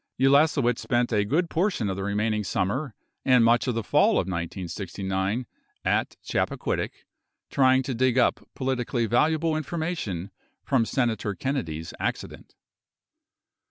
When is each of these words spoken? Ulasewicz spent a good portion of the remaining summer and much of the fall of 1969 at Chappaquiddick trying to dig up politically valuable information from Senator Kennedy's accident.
Ulasewicz 0.19 0.79
spent 0.79 1.13
a 1.13 1.23
good 1.23 1.47
portion 1.47 1.87
of 1.87 1.95
the 1.95 2.01
remaining 2.03 2.43
summer 2.43 2.95
and 3.23 3.45
much 3.45 3.67
of 3.67 3.75
the 3.75 3.83
fall 3.83 4.13
of 4.13 4.25
1969 4.25 5.45
at 5.85 6.17
Chappaquiddick 6.23 7.05
trying 7.51 7.83
to 7.83 7.93
dig 7.93 8.17
up 8.17 8.43
politically 8.55 9.05
valuable 9.05 9.55
information 9.55 10.31
from 10.63 10.85
Senator 10.85 11.35
Kennedy's 11.35 11.93
accident. 11.99 12.55